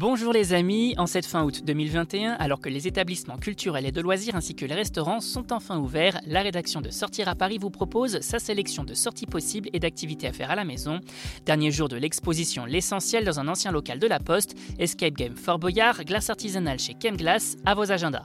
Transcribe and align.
Bonjour 0.00 0.32
les 0.32 0.54
amis, 0.54 0.94
en 0.96 1.04
cette 1.04 1.26
fin 1.26 1.44
août 1.44 1.60
2021, 1.62 2.32
alors 2.32 2.58
que 2.62 2.70
les 2.70 2.88
établissements 2.88 3.36
culturels 3.36 3.84
et 3.84 3.92
de 3.92 4.00
loisirs 4.00 4.34
ainsi 4.34 4.54
que 4.54 4.64
les 4.64 4.74
restaurants 4.74 5.20
sont 5.20 5.52
enfin 5.52 5.78
ouverts, 5.78 6.18
la 6.26 6.40
rédaction 6.40 6.80
de 6.80 6.88
Sortir 6.88 7.28
à 7.28 7.34
Paris 7.34 7.58
vous 7.58 7.68
propose 7.68 8.18
sa 8.20 8.38
sélection 8.38 8.82
de 8.82 8.94
sorties 8.94 9.26
possibles 9.26 9.68
et 9.74 9.78
d'activités 9.78 10.26
à 10.26 10.32
faire 10.32 10.50
à 10.50 10.54
la 10.54 10.64
maison. 10.64 11.00
Dernier 11.44 11.70
jour 11.70 11.90
de 11.90 11.96
l'exposition 11.96 12.64
L'essentiel 12.64 13.26
dans 13.26 13.40
un 13.40 13.48
ancien 13.48 13.72
local 13.72 13.98
de 13.98 14.06
la 14.06 14.20
Poste, 14.20 14.56
Escape 14.78 15.12
Game 15.12 15.36
Fort 15.36 15.58
Boyard, 15.58 16.02
glace 16.06 16.30
artisanale 16.30 16.78
chez 16.78 16.96
Chemglass, 16.98 17.58
à 17.66 17.74
vos 17.74 17.92
agendas. 17.92 18.24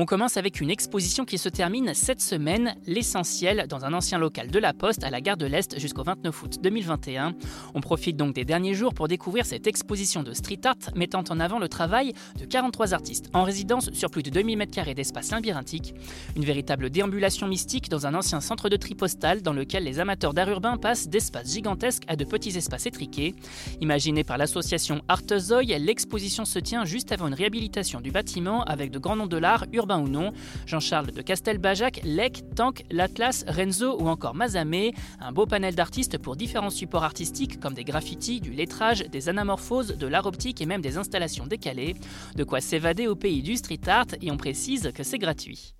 On 0.00 0.06
commence 0.06 0.38
avec 0.38 0.62
une 0.62 0.70
exposition 0.70 1.26
qui 1.26 1.36
se 1.36 1.50
termine 1.50 1.92
cette 1.92 2.22
semaine, 2.22 2.74
l'essentiel, 2.86 3.66
dans 3.68 3.84
un 3.84 3.92
ancien 3.92 4.16
local 4.16 4.50
de 4.50 4.58
la 4.58 4.72
Poste 4.72 5.04
à 5.04 5.10
la 5.10 5.20
gare 5.20 5.36
de 5.36 5.44
l'Est 5.44 5.78
jusqu'au 5.78 6.04
29 6.04 6.42
août 6.42 6.56
2021. 6.62 7.34
On 7.74 7.82
profite 7.82 8.16
donc 8.16 8.34
des 8.34 8.46
derniers 8.46 8.72
jours 8.72 8.94
pour 8.94 9.08
découvrir 9.08 9.44
cette 9.44 9.66
exposition 9.66 10.22
de 10.22 10.32
street 10.32 10.60
art 10.64 10.76
mettant 10.94 11.22
en 11.28 11.38
avant 11.38 11.58
le 11.58 11.68
travail 11.68 12.14
de 12.38 12.46
43 12.46 12.94
artistes 12.94 13.28
en 13.34 13.42
résidence 13.42 13.90
sur 13.92 14.10
plus 14.10 14.22
de 14.22 14.30
2000 14.30 14.58
m2 14.60 14.94
d'espace 14.94 15.32
labyrinthique. 15.32 15.92
Une 16.34 16.46
véritable 16.46 16.88
déambulation 16.88 17.46
mystique 17.46 17.90
dans 17.90 18.06
un 18.06 18.14
ancien 18.14 18.40
centre 18.40 18.70
de 18.70 18.76
tri 18.76 18.94
postal 18.94 19.42
dans 19.42 19.52
lequel 19.52 19.84
les 19.84 19.98
amateurs 19.98 20.32
d'art 20.32 20.48
urbain 20.48 20.78
passent 20.78 21.10
d'espaces 21.10 21.52
gigantesques 21.52 22.04
à 22.08 22.16
de 22.16 22.24
petits 22.24 22.56
espaces 22.56 22.86
étriqués. 22.86 23.34
Imaginée 23.82 24.24
par 24.24 24.38
l'association 24.38 25.02
Artezoy, 25.08 25.78
l'exposition 25.78 26.46
se 26.46 26.58
tient 26.58 26.86
juste 26.86 27.12
avant 27.12 27.28
une 27.28 27.34
réhabilitation 27.34 28.00
du 28.00 28.10
bâtiment 28.10 28.64
avec 28.64 28.90
de 28.90 28.98
grands 28.98 29.16
noms 29.16 29.26
de 29.26 29.36
l'art 29.36 29.66
urbain 29.74 29.89
ou 29.98 30.08
non, 30.08 30.32
Jean-Charles 30.66 31.12
de 31.12 31.22
Castelbajac, 31.22 32.00
Lec, 32.04 32.42
Tank, 32.54 32.84
l'Atlas, 32.90 33.44
Renzo 33.48 34.00
ou 34.00 34.08
encore 34.08 34.34
Mazamé, 34.34 34.92
un 35.20 35.32
beau 35.32 35.46
panel 35.46 35.74
d'artistes 35.74 36.18
pour 36.18 36.36
différents 36.36 36.70
supports 36.70 37.04
artistiques 37.04 37.60
comme 37.60 37.74
des 37.74 37.84
graffitis, 37.84 38.40
du 38.40 38.52
lettrage, 38.52 39.00
des 39.10 39.28
anamorphoses, 39.28 39.96
de 39.96 40.06
l'art 40.06 40.26
optique 40.26 40.60
et 40.60 40.66
même 40.66 40.82
des 40.82 40.96
installations 40.96 41.46
décalées. 41.46 41.94
De 42.36 42.44
quoi 42.44 42.60
s'évader 42.60 43.06
au 43.06 43.16
pays 43.16 43.42
du 43.42 43.56
street 43.56 43.80
art 43.86 44.06
et 44.20 44.30
on 44.30 44.36
précise 44.36 44.92
que 44.94 45.02
c'est 45.02 45.18
gratuit. 45.18 45.74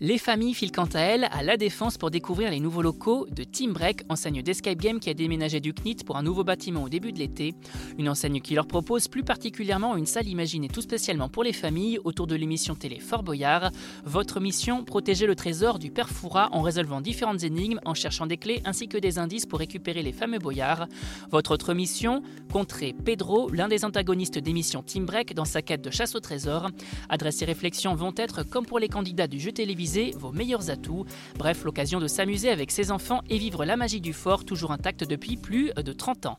Les 0.00 0.18
familles 0.18 0.54
filent 0.54 0.70
quant 0.70 0.88
à 0.94 1.00
elles 1.00 1.24
à 1.32 1.42
la 1.42 1.56
Défense 1.56 1.98
pour 1.98 2.12
découvrir 2.12 2.52
les 2.52 2.60
nouveaux 2.60 2.82
locaux 2.82 3.26
de 3.32 3.42
Team 3.42 3.72
Break, 3.72 4.02
enseigne 4.08 4.42
d'Escape 4.42 4.78
Game 4.78 5.00
qui 5.00 5.10
a 5.10 5.14
déménagé 5.14 5.58
du 5.58 5.74
CNIT 5.74 6.04
pour 6.06 6.16
un 6.16 6.22
nouveau 6.22 6.44
bâtiment 6.44 6.84
au 6.84 6.88
début 6.88 7.10
de 7.10 7.18
l'été. 7.18 7.52
Une 7.98 8.08
enseigne 8.08 8.40
qui 8.40 8.54
leur 8.54 8.68
propose 8.68 9.08
plus 9.08 9.24
particulièrement 9.24 9.96
une 9.96 10.06
salle 10.06 10.28
imaginée 10.28 10.68
tout 10.68 10.82
spécialement 10.82 11.28
pour 11.28 11.42
les 11.42 11.52
familles 11.52 11.98
autour 12.04 12.28
de 12.28 12.36
l'émission 12.36 12.76
télé 12.76 13.00
Fort 13.00 13.24
Boyard. 13.24 13.72
Votre 14.04 14.38
mission, 14.38 14.84
protéger 14.84 15.26
le 15.26 15.34
trésor 15.34 15.80
du 15.80 15.90
Père 15.90 16.10
Foura 16.10 16.48
en 16.52 16.62
résolvant 16.62 17.00
différentes 17.00 17.42
énigmes, 17.42 17.80
en 17.84 17.94
cherchant 17.94 18.26
des 18.26 18.36
clés 18.36 18.62
ainsi 18.64 18.86
que 18.86 18.98
des 18.98 19.18
indices 19.18 19.46
pour 19.46 19.58
récupérer 19.58 20.04
les 20.04 20.12
fameux 20.12 20.38
boyards. 20.38 20.86
Votre 21.32 21.50
autre 21.50 21.74
mission, 21.74 22.22
contrer 22.52 22.94
Pedro, 23.04 23.50
l'un 23.50 23.66
des 23.66 23.84
antagonistes 23.84 24.38
d'émission 24.38 24.84
Team 24.84 25.06
Break 25.06 25.34
dans 25.34 25.44
sa 25.44 25.60
quête 25.60 25.82
de 25.82 25.90
chasse 25.90 26.14
au 26.14 26.20
trésor. 26.20 26.68
Adresse 27.08 27.42
et 27.42 27.46
réflexions 27.46 27.96
vont 27.96 28.14
être, 28.16 28.44
comme 28.44 28.64
pour 28.64 28.78
les 28.78 28.88
candidats 28.88 29.26
du 29.26 29.40
jeu 29.40 29.50
télévisé, 29.50 29.87
vos 30.16 30.32
meilleurs 30.32 30.70
atouts. 30.70 31.04
Bref, 31.36 31.64
l'occasion 31.64 32.00
de 32.00 32.08
s'amuser 32.08 32.50
avec 32.50 32.70
ses 32.70 32.90
enfants 32.90 33.20
et 33.28 33.38
vivre 33.38 33.64
la 33.64 33.76
magie 33.76 34.00
du 34.00 34.12
fort, 34.12 34.44
toujours 34.44 34.72
intacte 34.72 35.04
depuis 35.04 35.36
plus 35.36 35.72
de 35.74 35.92
30 35.92 36.26
ans. 36.26 36.38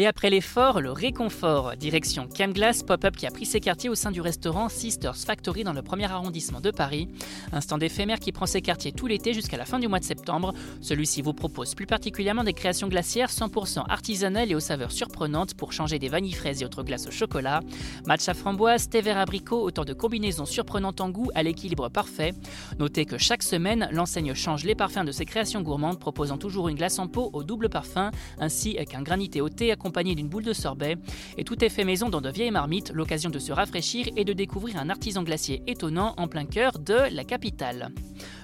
Et 0.00 0.06
après 0.06 0.30
l'effort, 0.30 0.80
le 0.80 0.92
réconfort. 0.92 1.74
Direction 1.76 2.28
Camglass, 2.28 2.84
pop-up 2.84 3.16
qui 3.16 3.26
a 3.26 3.32
pris 3.32 3.46
ses 3.46 3.58
quartiers 3.58 3.90
au 3.90 3.96
sein 3.96 4.12
du 4.12 4.20
restaurant 4.20 4.68
Sisters 4.68 5.16
Factory 5.16 5.64
dans 5.64 5.72
le 5.72 5.82
premier 5.82 6.04
arrondissement 6.04 6.60
de 6.60 6.70
Paris. 6.70 7.08
Un 7.50 7.60
stand 7.60 7.82
éphémère 7.82 8.20
qui 8.20 8.30
prend 8.30 8.46
ses 8.46 8.62
quartiers 8.62 8.92
tout 8.92 9.08
l'été 9.08 9.34
jusqu'à 9.34 9.56
la 9.56 9.64
fin 9.64 9.80
du 9.80 9.88
mois 9.88 9.98
de 9.98 10.04
septembre. 10.04 10.54
Celui-ci 10.80 11.20
vous 11.20 11.32
propose 11.32 11.74
plus 11.74 11.86
particulièrement 11.86 12.44
des 12.44 12.52
créations 12.52 12.86
glaciaires 12.86 13.30
100% 13.30 13.86
artisanales 13.88 14.52
et 14.52 14.54
aux 14.54 14.60
saveurs 14.60 14.92
surprenantes 14.92 15.54
pour 15.54 15.72
changer 15.72 15.98
des 15.98 16.08
vanilles 16.08 16.32
fraises 16.32 16.62
et 16.62 16.64
autres 16.64 16.84
glaces 16.84 17.08
au 17.08 17.10
chocolat. 17.10 17.58
Matcha 18.06 18.34
framboise, 18.34 18.88
thé 18.88 19.00
vert 19.00 19.18
abricot, 19.18 19.60
autant 19.60 19.84
de 19.84 19.94
combinaisons 19.94 20.46
surprenantes 20.46 21.00
en 21.00 21.10
goût 21.10 21.32
à 21.34 21.42
l'équilibre 21.42 21.88
parfait. 21.88 22.34
Notez 22.78 23.04
que 23.04 23.18
chaque 23.18 23.42
semaine, 23.42 23.88
l'enseigne 23.90 24.34
change 24.34 24.62
les 24.62 24.76
parfums 24.76 25.04
de 25.04 25.10
ses 25.10 25.24
créations 25.24 25.62
gourmandes, 25.62 25.98
proposant 25.98 26.38
toujours 26.38 26.68
une 26.68 26.76
glace 26.76 27.00
en 27.00 27.08
pot 27.08 27.30
au 27.32 27.42
double 27.42 27.68
parfum, 27.68 28.12
ainsi 28.38 28.76
qu'un 28.88 29.02
granité 29.02 29.40
au 29.40 29.48
thé 29.48 29.72
d'une 29.88 30.28
boule 30.28 30.44
de 30.44 30.52
sorbet. 30.52 30.96
Et 31.36 31.44
tout 31.44 31.64
est 31.64 31.68
fait 31.68 31.84
maison 31.84 32.08
dans 32.08 32.20
de 32.20 32.30
vieilles 32.30 32.50
marmites, 32.50 32.92
l'occasion 32.94 33.30
de 33.30 33.38
se 33.38 33.52
rafraîchir 33.52 34.06
et 34.16 34.24
de 34.24 34.32
découvrir 34.32 34.76
un 34.76 34.90
artisan 34.90 35.22
glacier 35.22 35.62
étonnant 35.66 36.14
en 36.16 36.28
plein 36.28 36.44
cœur 36.44 36.78
de 36.78 37.14
la 37.14 37.24
capitale. 37.24 37.90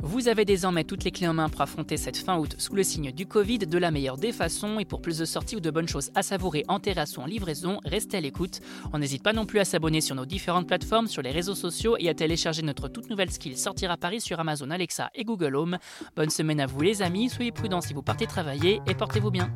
Vous 0.00 0.28
avez 0.28 0.44
désormais 0.44 0.84
toutes 0.84 1.04
les 1.04 1.10
clés 1.10 1.28
en 1.28 1.34
main 1.34 1.48
pour 1.48 1.60
affronter 1.60 1.96
cette 1.96 2.16
fin 2.16 2.38
août 2.38 2.54
sous 2.58 2.74
le 2.74 2.82
signe 2.82 3.12
du 3.12 3.26
Covid 3.26 3.58
de 3.58 3.78
la 3.78 3.90
meilleure 3.90 4.16
des 4.16 4.32
façons 4.32 4.78
et 4.78 4.84
pour 4.84 5.02
plus 5.02 5.18
de 5.18 5.24
sorties 5.24 5.56
ou 5.56 5.60
de 5.60 5.70
bonnes 5.70 5.88
choses 5.88 6.10
à 6.14 6.22
savourer 6.22 6.64
en 6.68 6.80
terrasse 6.80 7.16
ou 7.16 7.20
en 7.20 7.26
livraison, 7.26 7.78
restez 7.84 8.16
à 8.16 8.20
l'écoute. 8.20 8.60
On 8.92 8.98
n'hésite 8.98 9.22
pas 9.22 9.32
non 9.32 9.46
plus 9.46 9.60
à 9.60 9.64
s'abonner 9.64 10.00
sur 10.00 10.14
nos 10.14 10.26
différentes 10.26 10.66
plateformes, 10.66 11.06
sur 11.06 11.22
les 11.22 11.30
réseaux 11.30 11.54
sociaux 11.54 11.96
et 11.98 12.08
à 12.08 12.14
télécharger 12.14 12.62
notre 12.62 12.88
toute 12.88 13.10
nouvelle 13.10 13.30
skill 13.30 13.56
Sortir 13.56 13.90
à 13.90 13.96
Paris 13.96 14.20
sur 14.20 14.40
Amazon 14.40 14.70
Alexa 14.70 15.10
et 15.14 15.24
Google 15.24 15.56
Home. 15.56 15.78
Bonne 16.16 16.30
semaine 16.30 16.60
à 16.60 16.66
vous 16.66 16.80
les 16.80 17.02
amis, 17.02 17.28
soyez 17.28 17.52
prudents 17.52 17.80
si 17.80 17.94
vous 17.94 18.02
partez 18.02 18.26
travailler 18.26 18.80
et 18.86 18.94
portez-vous 18.94 19.30
bien. 19.30 19.52